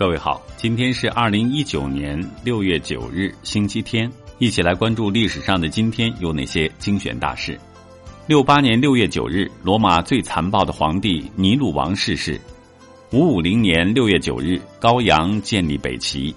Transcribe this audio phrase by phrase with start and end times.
[0.00, 7.60] 各位好，今天是二零一九年六月九日，星期天，一起来关注历史上的今天有哪些精选大事。
[8.26, 12.40] 六八年六月九日，罗马最残暴的皇帝尼禄王逝世。
[13.12, 16.34] 五五零年六月九日，高阳建立北齐。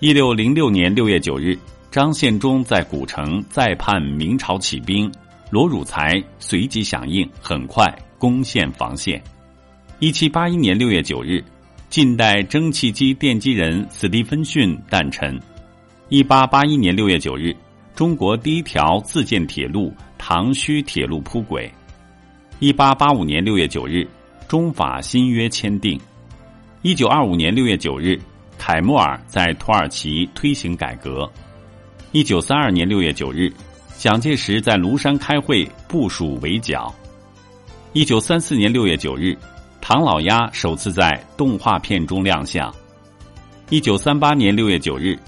[0.00, 1.58] 一六零六年六月九日，
[1.90, 5.12] 张献忠在古城再叛明朝起兵，
[5.50, 7.84] 罗汝才随即响应，很快
[8.16, 9.22] 攻陷防线。
[9.98, 11.44] 一七八一年六月九日。
[11.90, 15.40] 近代蒸汽机奠基人斯蒂芬逊诞辰。
[16.10, 17.56] 一八八一年六月九日，
[17.94, 21.70] 中国第一条自建铁路唐胥铁路铺轨。
[22.58, 24.06] 一八八五年六月九日，
[24.46, 25.98] 中法新约签订。
[26.82, 28.20] 一九二五年六月九日，
[28.58, 31.30] 凯末尔在土耳其推行改革。
[32.12, 33.50] 一九三二年六月九日，
[33.96, 36.94] 蒋介石在庐山开会部署围剿。
[37.94, 39.34] 一九三四年六月九日。
[39.88, 42.70] 唐老鸭首次在动画片中亮相。
[43.70, 45.18] 一九三八年六月九日，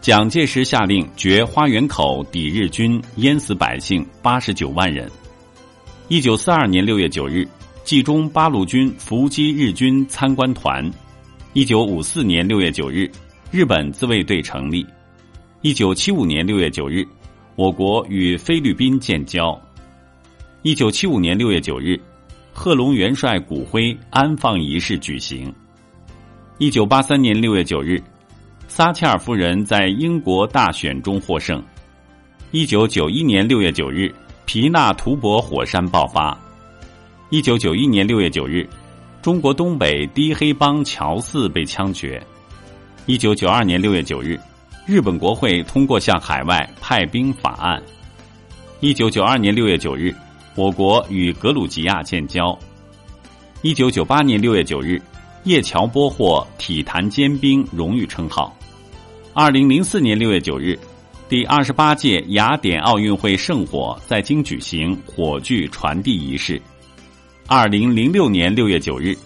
[0.00, 5.08] 蒋介石下令决花园口抵日军，淹死百姓八十九万人。
[6.08, 7.46] 一九四二年六月九日，
[7.84, 10.84] 冀中八路军伏击日军参观团。
[11.52, 13.08] 一九五四年六月九日，
[13.52, 14.84] 日本自卫队成立。
[15.62, 17.06] 一九七五年六月九日，
[17.54, 19.56] 我国与菲律宾建交。
[20.62, 21.96] 一九七五年六月九日。
[22.60, 25.54] 贺龙元帅骨灰安放仪式举行。
[26.58, 28.02] 一九八三年六月九日，
[28.66, 31.62] 撒切尔夫人在英国大选中获胜。
[32.50, 34.12] 一九九一年六月九日，
[34.44, 36.36] 皮纳图博火山爆发。
[37.30, 38.68] 一九九一年六月九日，
[39.22, 42.20] 中国东北低黑帮乔四被枪决。
[43.06, 44.36] 一九九二年六月九日，
[44.84, 47.80] 日本国会通过向海外派兵法案。
[48.80, 50.12] 一九九二年六月九日。
[50.58, 52.58] 我国与格鲁吉亚建交。
[53.62, 55.00] 一九九八年六月九日，
[55.44, 58.52] 叶乔波获体坛尖兵荣誉称号。
[59.32, 60.76] 二零零四年六月九日，
[61.28, 66.60] 第二十八届雅典奥运会圣火在京举行火炬传递仪式。
[67.46, 69.16] 二零零六年六月九日，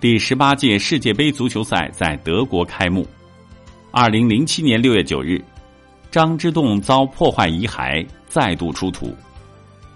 [0.00, 3.06] 第十八届世界杯足球赛在德国开幕。
[3.90, 5.44] 二零零七年六月九日，
[6.10, 9.14] 张之洞遭破坏遗骸，再度出土。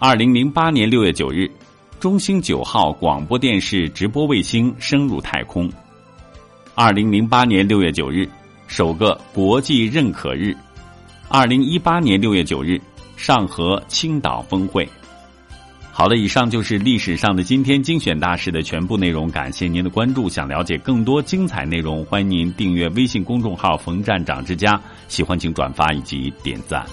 [0.06, 1.50] 二零零八年六月九日，
[1.98, 5.66] 中星九号广播电视直播卫星升入太空。
[6.75, 8.28] 二零零八年六月九日，
[8.66, 10.54] 首个国际认可日。
[11.26, 12.78] 二零一八年六月九日，
[13.16, 14.87] 上合青岛峰会。
[15.91, 19.31] 好了，以上就是历史上的今天精选大事的全部内容。
[19.31, 24.78] 感谢您的关注，想了解更多精彩内容，欢迎您订阅微信公众号“冯站长之家”。
[25.09, 26.84] 喜欢请转发以及点赞。